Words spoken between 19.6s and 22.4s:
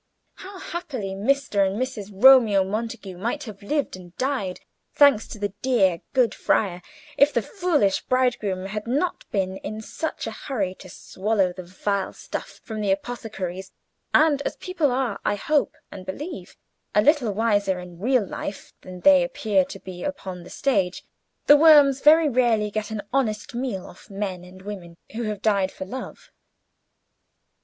to be upon the stage, the worms very